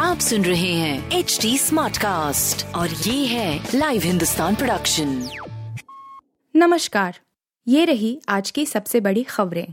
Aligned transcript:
आप 0.00 0.18
सुन 0.18 0.44
रहे 0.44 0.72
हैं 0.72 1.10
एच 1.10 1.38
डी 1.42 1.58
स्मार्ट 1.58 1.96
कास्ट 1.96 2.74
और 2.74 2.88
ये 2.88 3.26
है 3.26 3.68
लाइव 3.74 4.02
हिंदुस्तान 4.02 4.54
प्रोडक्शन 4.54 5.28
नमस्कार 6.56 7.18
ये 7.68 7.84
रही 7.84 8.20
आज 8.28 8.50
की 8.50 8.66
सबसे 8.66 9.00
बड़ी 9.00 9.22
खबरें। 9.22 9.66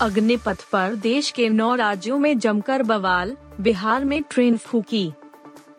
अग्निपथ 0.00 0.58
पर 0.72 0.94
देश 0.94 1.30
के 1.30 1.48
नौ 1.48 1.74
राज्यों 1.74 2.18
में 2.18 2.38
जमकर 2.38 2.82
बवाल 2.82 3.36
बिहार 3.60 4.04
में 4.04 4.22
ट्रेन 4.22 4.56
फूकी। 4.56 5.12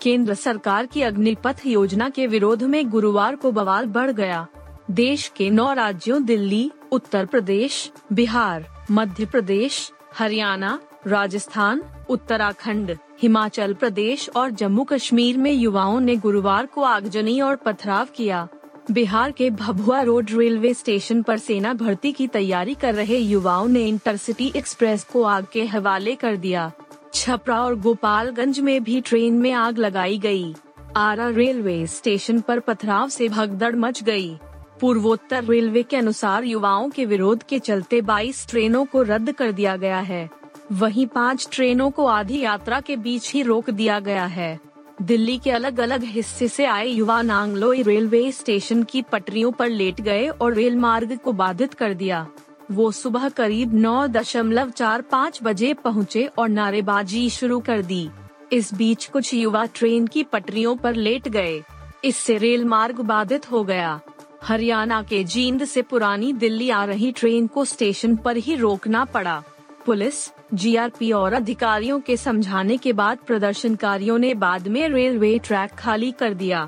केंद्र 0.01 0.33
सरकार 0.33 0.85
की 0.85 1.01
अग्निपथ 1.01 1.61
योजना 1.67 2.09
के 2.09 2.27
विरोध 2.27 2.63
में 2.63 2.89
गुरुवार 2.89 3.35
को 3.35 3.51
बवाल 3.51 3.85
बढ़ 3.85 4.11
गया। 4.11 4.47
देश 4.91 5.31
के 5.37 5.49
नौ 5.49 5.73
राज्यों 5.73 6.25
दिल्ली 6.25 6.71
उत्तर 6.91 7.25
प्रदेश, 7.25 7.91
बिहार, 8.13 8.65
मध्य 8.91 9.25
प्रदेश, 9.25 9.91
हरियाणा, 10.17 10.79
राजस्थान, 11.07 11.81
उत्तराखंड, 12.09 12.97
हिमाचल 13.21 13.73
प्रदेश 13.73 14.29
और 14.35 14.49
जम्मू 14.51 14.83
कश्मीर 14.83 15.37
में 15.37 15.51
युवाओं 15.51 15.99
ने 15.99 16.15
गुरुवार 16.15 16.65
को 16.65 16.81
आगजनी 16.81 17.39
और 17.41 17.55
पथराव 17.55 18.07
किया 18.15 18.47
बिहार 18.91 19.31
के 19.31 19.49
भभुआ 19.49 20.01
रोड 20.01 20.31
रेलवे 20.31 20.73
स्टेशन 20.73 21.21
पर 21.21 21.37
सेना 21.37 21.73
भर्ती 21.73 22.11
की 22.11 22.27
तैयारी 22.27 22.73
कर 22.73 22.95
रहे 22.95 23.17
युवाओं 23.17 23.67
ने 23.67 23.87
इंटरसिटी 23.87 24.51
एक्सप्रेस 24.55 25.03
को 25.03 25.23
आग 25.23 25.47
के 25.53 25.65
हवाले 25.65 26.15
कर 26.15 26.35
दिया 26.35 26.71
छपरा 27.13 27.61
और 27.61 27.75
गोपालगंज 27.75 28.59
में 28.59 28.83
भी 28.83 29.01
ट्रेन 29.01 29.33
में 29.33 29.51
आग 29.51 29.77
लगाई 29.77 30.17
गई। 30.17 30.53
आरा 30.97 31.29
रेलवे 31.29 31.85
स्टेशन 31.87 32.41
पर 32.41 32.59
पथराव 32.59 33.09
से 33.09 33.29
भगदड़ 33.29 33.75
मच 33.75 34.03
गई। 34.03 34.37
पूर्वोत्तर 34.81 35.43
रेलवे 35.43 35.83
के 35.83 35.97
अनुसार 35.97 36.43
युवाओं 36.43 36.89
के 36.89 37.05
विरोध 37.05 37.43
के 37.43 37.59
चलते 37.59 38.01
22 38.01 38.49
ट्रेनों 38.49 38.85
को 38.85 39.01
रद्द 39.01 39.31
कर 39.31 39.51
दिया 39.51 39.75
गया 39.75 39.99
है। 39.99 40.29
वहीं 40.71 41.07
पाँच 41.07 41.47
ट्रेनों 41.51 41.91
को 41.91 42.05
आधी 42.05 42.39
यात्रा 42.39 42.79
के 42.79 42.95
बीच 42.95 43.33
ही 43.33 43.41
रोक 43.41 43.69
दिया 43.69 43.99
गया 43.99 44.25
है। 44.25 44.59
दिल्ली 45.01 45.37
के 45.37 45.51
अलग 45.51 45.79
अलग 45.79 46.03
हिस्से 46.03 46.47
से 46.47 46.65
आए 46.65 46.87
युवा 46.87 47.21
नांगलोई 47.21 47.81
रेलवे 47.81 48.31
स्टेशन 48.31 48.83
की 48.83 49.01
पटरियों 49.01 49.51
पर 49.51 49.69
लेट 49.69 50.01
गए 50.01 50.27
और 50.27 50.53
रेल 50.53 50.75
मार्ग 50.75 51.17
को 51.17 51.33
बाधित 51.33 51.73
कर 51.73 51.93
दिया। 51.93 52.27
वो 52.71 52.91
सुबह 52.91 53.29
करीब 53.29 53.73
नौ 53.73 54.07
दशमलव 54.07 54.69
चार 54.69 55.01
पाँच 55.01 55.39
बजे 55.43 55.73
पहुँचे 55.73 56.25
और 56.37 56.49
नारेबाजी 56.49 57.29
शुरू 57.29 57.59
कर 57.59 57.81
दी। 57.81 58.09
इस 58.53 58.73
बीच 58.73 59.05
कुछ 59.05 59.33
युवा 59.33 59.65
ट्रेन 59.65 60.07
की 60.07 60.23
पटरियों 60.23 60.75
पर 60.75 60.95
लेट 60.95 61.27
गए। 61.27 61.61
इससे 62.05 62.37
रेल 62.37 62.65
मार्ग 62.65 62.99
बाधित 62.99 63.51
हो 63.51 63.63
गया। 63.63 63.99
हरियाणा 64.43 65.01
के 65.01 65.23
जींद 65.23 65.63
से 65.65 65.81
पुरानी 65.81 66.31
दिल्ली 66.33 66.69
आ 66.69 66.83
रही 66.85 67.11
ट्रेन 67.11 67.47
को 67.47 67.63
स्टेशन 67.65 68.15
पर 68.15 68.37
ही 68.37 68.55
रोकना 68.55 69.03
पड़ा। 69.05 69.41
पुलिस, 69.85 70.29
जीआरपी 70.53 71.11
और 71.11 71.33
अधिकारियों 71.33 71.99
के 71.99 72.15
समझाने 72.17 72.77
के 72.77 72.93
बाद 72.93 73.17
प्रदर्शनकारियों 73.27 74.17
ने 74.17 74.33
बाद 74.33 74.67
में 74.67 74.87
रेलवे 74.89 75.37
ट्रैक 75.39 75.71
खाली 75.71 76.11
कर 76.11 76.33
दिया। 76.33 76.67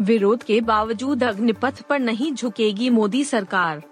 विरोध 0.00 0.42
के 0.42 0.60
बावजूद 0.60 1.24
अग्निपथ 1.24 1.80
पर 1.82 1.98
नहीं 1.98 2.32
झुकेगी 2.34 2.90
मोदी 2.90 3.24
सरकार। 3.24 3.82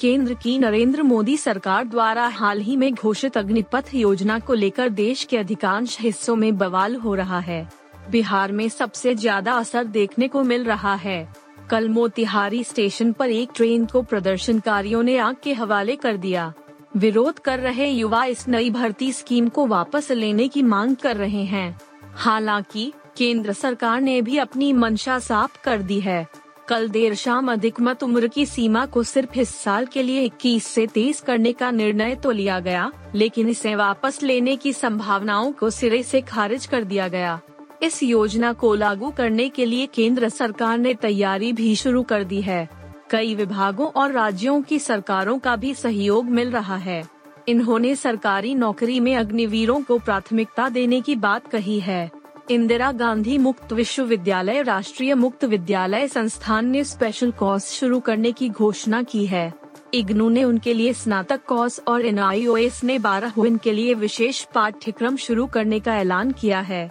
केंद्र 0.00 0.34
की 0.34 0.58
नरेंद्र 0.58 1.02
मोदी 1.02 1.36
सरकार 1.36 1.84
द्वारा 1.84 2.26
हाल 2.28 2.60
ही 2.60 2.76
में 2.76 2.92
घोषित 2.94 3.36
अग्निपथ 3.38 3.94
योजना 3.94 4.38
को 4.38 4.54
लेकर 4.54 4.88
देश 4.88 5.24
के 5.24 5.36
अधिकांश 5.36 5.96
हिस्सों 6.00 6.36
में 6.36 6.56
बवाल 6.58 6.96
हो 6.96 7.14
रहा 7.14 7.38
है। 7.40 7.68
बिहार 8.10 8.52
में 8.52 8.68
सबसे 8.68 9.14
ज़्यादा 9.14 9.52
असर 9.52 9.84
देखने 9.86 10.28
को 10.28 10.42
मिल 10.42 10.64
रहा 10.64 10.94
है। 10.94 11.47
कल 11.70 11.88
मोतिहारी 11.88 12.64
स्टेशन 12.64 13.12
पर 13.12 13.30
एक 13.30 13.48
ट्रेन 13.54 13.86
को 13.86 14.02
प्रदर्शनकारियों 14.02 15.02
ने 15.02 15.18
आग 15.18 15.36
के 15.42 15.52
हवाले 15.52 15.96
कर 15.96 16.16
दिया। 16.16 16.52
विरोध 16.96 17.38
कर 17.38 17.58
रहे 17.58 17.90
युवा 17.90 18.24
इस 18.24 18.48
नई 18.48 18.70
भर्ती 18.70 19.12
स्कीम 19.12 19.48
को 19.48 19.66
वापस 19.66 20.10
लेने 20.10 20.48
की 20.48 20.62
मांग 20.62 20.96
कर 20.96 21.16
रहे 21.16 21.44
हैं। 21.44 21.80
हालाँकि, 22.14 22.92
केंद्र 23.16 23.52
सरकार 23.52 24.00
ने 24.00 24.22
भी 24.22 24.38
अपनी 24.38 24.72
मंशा 24.72 25.18
साफ़ 25.18 25.62
कर 25.64 25.82
दी 25.82 26.00
है। 26.00 26.26
कल 26.68 26.88
देर 26.88 27.14
शाम 27.14 27.52
अधिकमत 27.52 28.02
उम्र 28.02 28.26
की 28.26 28.46
सीमा 28.46 28.86
को 28.86 29.02
सिर्फ़ 29.02 29.38
इस 29.38 29.54
साल 29.54 29.86
के 29.86 30.02
लिए 30.02 30.22
21 30.22 30.64
से 30.64 30.86
30 30.86 31.20
करने 31.20 31.52
का 31.52 31.70
निर्णय 31.70 32.14
तो 32.14 32.30
लिया 32.30 32.60
गया, 32.60 32.92
लेकिन 33.14 33.48
इसे 33.48 33.74
वापस 33.74 34.22
लेने 34.22 34.56
की 34.56 34.72
संभावनाओं 34.72 35.52
को 35.52 35.70
सिरे 35.70 36.02
से 36.02 36.20
खारिज 36.20 36.66
कर 36.66 36.84
दिया 36.84 37.08
गया। 37.08 37.40
इस 37.82 38.02
योजना 38.02 38.52
को 38.52 38.74
लागू 38.74 39.10
करने 39.10 39.48
के 39.48 39.64
लिए 39.64 39.86
केंद्र 39.86 40.28
सरकार 40.28 40.78
ने 40.78 40.94
तैयारी 40.94 41.52
भी 41.52 41.76
शुरू 41.76 42.02
कर 42.02 42.24
दी 42.24 42.40
है। 42.40 42.68
कई 43.10 43.34
विभागों 43.34 43.86
और 43.86 44.12
राज्यों 44.12 44.62
की 44.62 44.78
सरकारों 44.78 45.38
का 45.38 45.56
भी 45.56 45.74
सहयोग 45.74 46.24
मिल 46.24 46.50
रहा 46.50 46.76
है। 46.76 47.08
इन्होंने 47.48 47.94
सरकारी 47.94 48.54
नौकरी 48.54 49.00
में 49.00 49.16
अग्निवीरों 49.16 49.82
को 49.82 49.98
प्राथमिकता 49.98 50.68
देने 50.68 51.00
की 51.00 51.16
बात 51.16 51.46
कही 51.46 51.80
है। 51.80 52.10
इंदिरा 52.50 52.92
गांधी 52.92 53.38
मुक्त 53.38 53.72
विश्वविद्यालय 53.72 54.62
राष्ट्रीय 54.62 55.14
मुक्त 55.14 55.44
विद्यालय 55.44 56.08
संस्थान 56.08 56.66
ने 56.66 56.84
स्पेशल 56.84 57.30
कोर्स 57.30 57.72
शुरू 57.72 58.00
करने 58.00 58.32
की 58.32 58.48
घोषणा 58.48 59.02
की 59.02 59.26
है। 59.26 59.54
इग्नू 59.94 60.28
ने 60.28 60.44
उनके 60.44 60.74
लिए 60.74 60.92
स्नातक 60.92 61.44
कोर्स 61.44 61.80
और 61.88 62.06
एनआईओएस 62.06 62.84
ने 62.84 62.98
बारह 62.98 63.32
के 63.38 63.72
लिए 63.72 63.94
विशेष 63.94 64.44
पाठ्यक्रम 64.44 65.16
शुरू 65.16 65.46
करने 65.46 65.80
का 65.80 65.96
ऐलान 65.96 66.32
किया 66.32 66.60
है। 66.60 66.90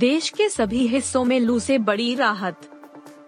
देश 0.00 0.28
के 0.28 0.48
सभी 0.48 0.86
हिस्सों 0.86 1.24
में 1.24 1.40
लू 1.40 1.58
से 1.58 1.78
बड़ी 1.78 2.14
राहत। 2.14 2.60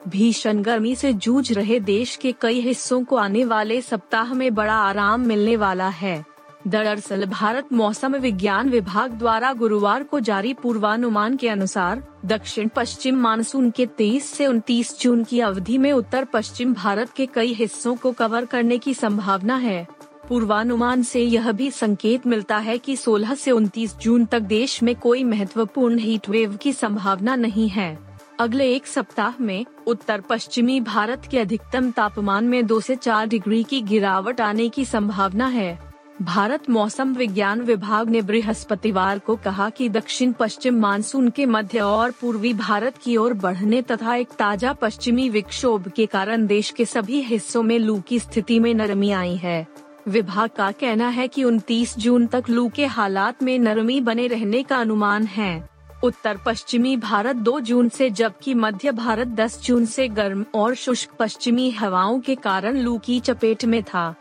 भीषण 0.09 0.63
गर्मी 0.63 0.95
से 0.95 1.13
जूझ 1.13 1.53
रहे 1.53 1.81
देश 1.81 2.17
के 2.17 2.35
कई 2.41 2.61
हिस्सों 2.61 3.05
को 3.05 3.17
आने 3.17 3.45
वाले 3.45 3.81
सप्ताह 3.81 4.35
में 4.35 4.55
बड़ा 4.55 4.75
आराम 4.75 5.21
मिलने 5.21 5.57
वाला 5.57 5.89
है। 5.89 6.25
दरअसल, 6.69 7.27
भारत 7.27 7.73
मौसम 7.73 8.17
विज्ञान 8.17 8.69
विभाग 8.69 9.11
द्वारा 9.11 9.53
गुरुवार 9.53 10.03
को 10.03 10.21
जारी 10.21 10.55
पूर्वानुमान 10.55 11.37
के 11.37 11.49
अनुसार, 11.49 12.09
दक्षिण 12.25 12.69
पश्चिम 12.69 13.17
मानसून 13.17 13.71
के 13.71 13.87
23 13.87 14.25
से 14.25 14.47
29 14.47 15.01
जून 15.01 15.25
की 15.25 15.41
अवधि 15.41 15.79
में 15.79 15.93
उत्तर 15.93 16.25
पश्चिम 16.25 16.75
भारत 16.75 17.11
के 17.11 17.27
कई 17.27 17.53
हिस्सों 17.53 17.97
को 17.97 18.13
कवर 18.13 18.45
करने 18.45 18.79
की 18.79 18.95
संभावना 18.95 19.57
है। 19.57 19.89
पूर्वानुमान 20.33 21.03
से 21.03 21.23
यह 21.23 21.51
भी 21.53 21.71
संकेत 21.71 22.27
मिलता 22.27 22.59
है 22.59 22.79
कि 22.79 22.97
16 22.97 23.35
से 23.35 23.51
29 23.51 23.97
जून 23.99 24.25
तक 24.25 24.41
देश 24.41 24.83
में 24.83 24.95
कोई 24.97 25.25
महत्वपूर्ण 25.25 25.99
हीट 25.99 26.29
वेव 26.29 26.57
की 26.57 26.73
संभावना 26.73 27.35
नहीं 27.37 27.69
है। 27.69 27.99
अगले 28.41 28.73
एक 28.75 28.87
सप्ताह 28.87 29.33
में 29.41 29.65
उत्तर 29.87 30.21
पश्चिमी 30.21 30.81
भारत 30.81 31.23
के 31.31 31.39
अधिकतम 31.39 31.91
तापमान 31.91 32.45
में 32.45 32.67
दो 32.67 32.81
से 32.81 32.97
चार 32.97 33.27
डिग्री 33.27 33.63
की 33.63 33.81
गिरावट 33.83 34.41
आने 34.41 34.69
की 34.69 34.85
संभावना 34.85 35.47
है। 35.47 35.79
भारत 36.23 36.71
मौसम 36.71 37.15
विज्ञान 37.15 37.61
विभाग 37.61 38.11
ने 38.11 38.23
बृहस्पतिवार 38.23 39.19
को 39.19 39.37
कहा 39.37 39.71
कि 39.71 39.89
दक्षिण 39.89 40.33
पश्चिम 40.33 40.81
मानसून 40.81 41.31
के 41.31 41.47
मध्य 41.47 41.81
और 41.81 42.11
पूर्वी 42.11 42.55
भारत 42.55 42.99
की 42.99 43.17
ओर 43.17 43.35
बढ़ने 43.35 43.83
तथा 43.83 44.15
एक 44.15 44.29
ताज़ा 44.29 44.73
पश्चिमी 44.73 45.29
विक्षोभ 45.29 45.89
के 45.89 46.07
कारण 46.07 46.47
देश 46.47 46.71
के 46.71 46.85
सभी 46.85 47.23
हिस्सों 47.23 47.63
में 47.63 47.79
लू 47.79 48.01
की 48.01 48.19
स्थिति 48.19 48.61
में 48.61 48.75
नरमी 48.75 49.11
आई 49.11 49.37
है। 49.37 49.67
विभाग 50.09 50.51
का 50.51 50.71
कहना 50.71 51.09
है 51.09 51.29
कि 51.29 51.45
29 51.45 51.99
जून 51.99 52.27
तक 52.27 52.45
लू 52.51 52.69
के 52.69 52.87
हालात 52.87 53.43
में 53.43 53.59
नरमी 53.59 54.01
बने 54.01 54.27
रहने 54.27 54.63
का 54.63 54.77
अनुमान 54.77 55.25
है। 55.25 55.69
उत्तर 56.05 56.39
पश्चिमी 56.47 56.97
भारत 56.97 57.37
2 57.37 57.61
जून 57.61 57.89
से, 57.89 58.11
जबकि 58.11 58.55
मध्य 58.55 58.93
भारत 58.93 59.27
10 59.27 59.61
जून 59.63 59.87
से 59.87 60.09
गर्म 60.09 60.45
और 60.55 60.75
शुष्क 60.75 61.11
पश्चिमी 61.19 61.71
हवाओं 61.71 62.21
के 62.21 62.35
कारण 62.35 62.77
लू 62.77 62.99
की 62.99 63.21
चपेट 63.21 63.65
में 63.65 63.83
था। 63.83 64.15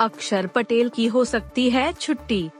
अक्षर 0.00 0.46
पटेल 0.46 0.88
की 0.88 1.06
हो 1.06 1.24
सकती 1.24 1.70
है 1.70 1.92
छुट्टी। 1.92 2.50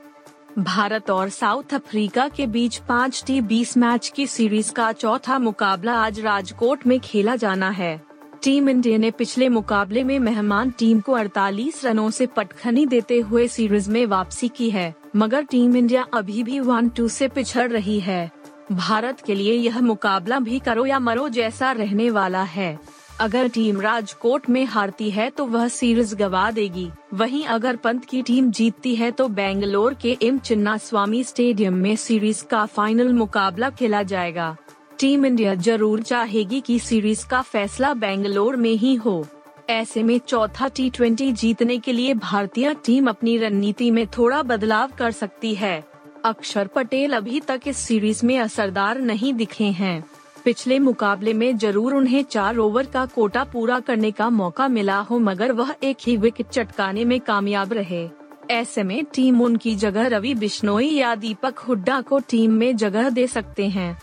भारत 0.59 1.11
और 1.11 1.28
साउथ 1.28 1.75
अफ्रीका 1.75 2.28
के 2.28 2.47
बीच 2.47 2.77
पाँच 2.77 3.25
टी 3.27 3.41
बीस 3.41 3.77
मैच 3.77 4.12
की 4.17 4.27
सीरीज़ 4.27 4.73
का 4.73 4.93
चौथा 4.93 5.39
मुकाबला 5.39 5.93
आज 5.93 6.21
राजकोट 6.21 6.87
में 6.87 7.00
खेला 7.00 7.37
जाना 7.37 7.71
है। 7.71 8.13
टीम 8.44 8.69
इंडिया 8.69 8.97
ने 8.99 9.10
पिछले 9.10 9.49
मुकाबले 9.49 10.02
में 10.05 10.19
मेहमान 10.19 10.70
टीम 10.70 10.99
को 11.00 11.12
48 11.12 11.85
रनों 11.85 12.08
से 12.11 12.26
पटखनी 12.26 12.85
देते 12.87 13.19
हुए 13.19 13.46
सीरीज़ 13.49 13.91
में 13.91 14.05
वापसी 14.06 14.49
की 14.49 14.69
है, 14.70 14.94
मगर 15.17 15.43
टीम 15.43 15.76
इंडिया 15.76 16.06
अभी 16.14 16.43
भी 16.43 16.58
वन 16.61 16.88
टू 16.88 17.06
से 17.08 17.29
पिछड़ 17.29 17.70
रही 17.70 17.99
है। 18.00 18.31
भारत 18.73 19.20
के 19.20 19.35
लिए 19.35 19.52
यह 19.52 19.81
मुकाबला 19.81 20.38
भी 20.38 20.58
करो 20.58 20.85
या 20.87 20.99
मरो 20.99 21.29
जैसा 21.29 21.70
रहने 21.73 22.11
वाला 22.11 22.43
है। 22.43 22.79
अगर 23.20 23.49
टीम 23.49 23.81
राजकोट 23.81 24.49
में 24.50 24.64
हारती 24.64 25.11
है 25.11 25.29
तो 25.31 25.46
वह 25.46 25.69
सीरीज़ 25.69 26.14
गवा 26.17 26.50
देगी। 26.50 26.88
वहीं 27.14 27.44
अगर 27.46 27.76
पंत 27.76 28.05
की 28.05 28.23
टीम 28.23 28.50
जीतती 28.50 28.94
है 28.94 29.11
तो 29.11 29.29
बेंगलोर 29.31 29.94
के 29.94 30.17
एम 30.23 30.38
चिन्ना 30.38 30.76
स्वामी 30.76 31.23
स्टेडियम 31.25 31.75
में 31.75 31.94
सीरीज़ 31.96 32.44
का 32.44 32.64
फाइनल 32.67 33.12
मुकाबला 33.12 33.70
खेला 33.70 34.02
जाएगा। 34.02 34.56
टीम 34.99 35.26
इंडिया 35.26 35.55
ज़रूर 35.55 36.02
चाहेगी 36.02 36.61
कि 36.61 36.79
सीरीज़ 36.79 37.26
का 37.26 37.41
फैसला 37.43 37.93
बेंगलोर 37.94 38.56
में 38.56 38.70
ही 38.70 38.94
हो। 38.94 39.25
ऐसे 39.70 40.02
में 40.02 40.19
चौथा 40.19 40.69
टी 40.69 40.88
ट्वेंटी 40.91 41.31
जीतने 41.32 41.79
के 41.79 41.93
लिए 41.93 42.14
भारतीय 42.14 42.75
टीम 42.85 43.08
अपनी 43.08 43.37
रणनीति 43.38 43.91
में 43.91 44.06
थोड़ा 44.08 44.43
बदलाव 44.43 44.91
कर 44.99 45.11
सकती 45.11 45.55
है। 45.55 45.82
अक्षर 46.25 46.67
पटेल 46.67 47.12
अभी 47.12 47.41
तक 47.41 47.61
इस 47.67 47.76
सीरीज़ 47.76 48.25
में 48.26 48.38
असरदार 48.38 49.00
नहीं 49.00 49.32
दिखे 49.35 49.64
हैं। 49.73 50.05
पिछले 50.44 50.79
मुकाबले 50.79 51.32
में 51.32 51.56
ज़रूर 51.58 51.94
उन्हें 51.94 52.23
चार 52.23 52.56
ओवर 52.56 52.87
का 52.87 53.05
कोटा 53.06 53.44
पूरा 53.44 53.81
करने 53.81 54.11
का 54.11 54.29
मौका 54.31 54.69
मिला 54.69 54.99
हो, 55.00 55.19
मगर 55.19 55.52
वह 55.52 55.75
एक 55.82 55.96
ही 56.06 56.17
विकेट 56.17 56.49
चटकाने 56.49 57.05
में 57.05 57.20
कामयाब 57.20 57.73
रहे। 57.73 58.08
ऐसे 58.50 58.82
में 58.82 59.05
टीम 59.14 59.41
उनकी 59.43 59.75
जगह 59.75 60.06
रवि 60.06 60.35
बिश्नोई 60.35 60.88
या 60.88 61.14
दीपक 61.14 61.58
हुड्डा 61.58 62.00
को 62.00 62.19
टीम 62.20 62.52
में 62.52 62.76
जगह 62.76 63.08
दे 63.11 63.26
सकते 63.26 63.69
हैं। 63.69 63.96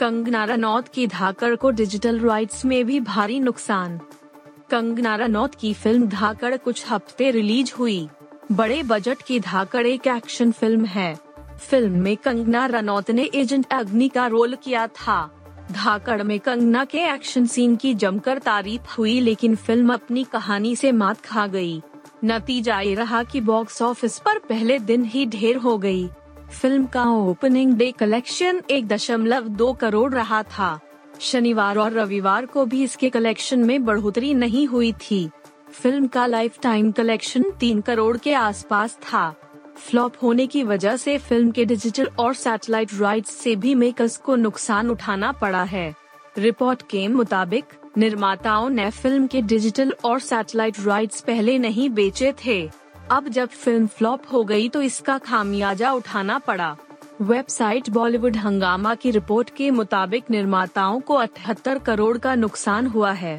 कंगना 0.00 0.44
रनौत 0.44 0.86
की 0.88 1.06
धाकड़ 1.06 1.54
को 1.54 1.70
डिजिटल 1.70 2.18
राइट्स 2.20 2.64
में 2.64 2.84
भी 2.86 2.98
भारी 3.00 3.38
नुकसान 3.40 3.98
कंगना 4.70 5.14
रनौत 5.16 5.54
की 5.54 5.72
फ़िल्म 5.74 6.06
धाकड़ 6.08 6.56
कुछ 6.56 6.84
हफ़्ते 6.90 7.30
रिलीज़ 7.30 7.72
हुई 7.78 8.08
बड़े 8.52 8.82
बजट 8.82 9.22
की 9.22 9.40
धाकड़ 9.40 9.86
एक 9.86 10.06
एक्शन 10.06 10.52
फ़िल्म 10.52 10.84
है 10.84 11.14
फ़िल्म 11.60 12.00
में 12.00 12.16
कंगना 12.16 12.64
रनौत 12.66 13.10
ने 13.10 13.28
एजेंट 13.34 13.66
अग्नि 13.72 14.08
का 14.08 14.26
रोल 14.26 14.54
किया 14.54 14.86
था 14.86 15.18
धाकड़ 15.72 16.22
में 16.22 16.38
कंगना 16.40 16.84
के 16.84 17.02
एक्शन 17.04 17.46
सीन 17.46 17.76
की 17.76 17.94
जमकर 17.94 18.38
तारीफ़ 18.38 18.94
हुई 18.98 19.18
लेकिन 19.20 19.56
फ़िल्म 19.56 19.92
अपनी 19.94 20.24
कहानी 20.24 20.74
से 20.76 20.92
मात 20.92 21.20
खा 21.20 21.46
गई। 21.46 21.80
नतीजा 22.24 22.80
ये 22.80 22.94
रहा 22.94 23.22
कि 23.22 23.40
बॉक्स 23.40 23.82
ऑफ़िस 23.82 24.18
पर 24.18 24.38
पहले 24.38 24.78
दिन 24.78 25.04
ही 25.04 25.26
ढेर 25.26 25.56
हो 25.56 25.76
गई। 25.78 26.08
फ़िल्म 26.50 26.86
का 26.86 27.04
ओपनिंग 27.04 27.72
डे 27.72 27.90
कलेक्शन 27.92 28.60
एक 28.70 28.86
दशमलव 28.88 29.48
दो 29.48 29.72
करोड़ 29.72 30.12
रहा 30.14 30.42
था। 30.42 30.78
शनिवार 31.20 31.78
और 31.78 31.92
रविवार 31.92 32.46
को 32.46 32.64
भी 32.66 32.82
इसके 32.84 33.10
कलेक्शन 33.10 33.58
में 33.58 33.84
बढ़ोतरी 33.84 34.34
नहीं 34.34 34.66
हुई 34.66 34.92
थी। 34.92 35.28
फ़िल्म 35.72 36.06
का 36.06 36.26
लाइफ 36.26 36.58
टाइम 36.62 36.90
कलेक्शन 36.92 37.44
तीन 37.60 37.80
करोड़ 37.80 38.16
के 38.16 38.34
आसपास 38.34 38.98
था। 39.02 39.34
फ्लॉप 39.76 40.14
होने 40.22 40.46
की 40.46 40.62
वजह 40.62 40.96
से 40.96 41.16
फ़िल्म 41.18 41.50
के 41.50 41.64
डिजिटल 41.64 42.10
और 42.18 42.34
सैटेलाइट 42.34 42.94
राइट्स 42.94 43.30
से 43.30 43.56
भी 43.56 43.74
मेकर्स 43.74 44.16
को 44.16 44.36
नुकसान 44.36 44.90
उठाना 44.90 45.32
पड़ा 45.32 45.62
है। 45.62 45.94
रिपोर्ट 46.38 46.82
के 46.82 47.06
मुताबिक, 47.08 47.64
निर्माताओं 47.98 48.68
ने 48.70 48.90
फ़िल्म 48.90 49.26
के 49.26 49.42
डिजिटल 49.42 49.94
और 50.04 50.20
सैटेलाइट 50.20 50.80
राइट्स 50.80 51.20
पहले 51.20 51.58
नहीं 51.58 51.90
बेचे 51.90 52.34
थे। 52.46 52.79
अब 53.10 53.28
जब 53.28 53.48
फ़िल्म 53.48 53.86
फ्लॉप 53.86 54.22
हो 54.32 54.42
गई 54.44 54.68
तो 54.68 54.82
इसका 54.82 55.16
खामियाजा 55.18 55.92
उठाना 55.92 56.38
पड़ा। 56.38 56.76
वेबसाइट 57.20 57.88
बॉलीवुड 57.90 58.36
हंगामा 58.36 58.94
की 58.94 59.10
रिपोर्ट 59.10 59.50
के 59.56 59.70
मुताबिक 59.70 60.30
निर्माताओं 60.30 61.00
को 61.00 61.14
अठहत्तर 61.14 61.78
करोड़ 61.78 62.16
का 62.18 62.34
नुकसान 62.34 62.86
हुआ 62.86 63.12
है। 63.12 63.36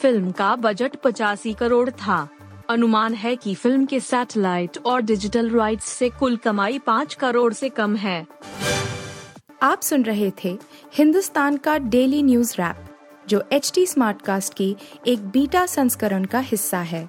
फ़िल्म 0.00 0.30
का 0.30 0.54
बजट 0.56 0.96
पचासी 0.96 1.52
करोड़ 1.52 1.88
था। 1.90 2.28
अनुमान 2.70 3.14
है 3.14 3.34
कि 3.36 3.54
फ़िल्म 3.54 3.86
के 3.86 4.00
सैटेलाइट 4.00 4.78
और 4.86 5.02
डिजिटल 5.02 5.50
राइट्स 5.50 5.88
से 5.88 6.10
कुल 6.10 6.36
कमाई 6.36 6.78
पाँच 6.78 7.14
करोड़ 7.14 7.52
से 7.52 7.68
कम 7.68 7.96
है। 7.96 8.26
आप 9.62 9.82
सुन 9.82 10.02
रहे 10.02 10.30
थे 10.44 10.58
हिंदुस्तान 10.94 11.56
का 11.56 11.78
डेली 11.78 12.22
न्यूज़ 12.22 12.54
रैप 12.58 12.86
जो 13.28 13.44
एच 13.52 13.72
टी 13.74 13.86
स्मार्ट 13.86 14.22
कास्ट 14.22 14.54
की 14.54 14.74
एक 15.06 15.28
बीटा 15.28 15.66
संस्करण 15.66 16.24
का 16.24 16.38
हिस्सा 16.38 16.78
है। 16.78 17.08